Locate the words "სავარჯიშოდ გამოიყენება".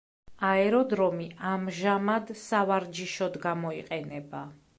2.45-4.45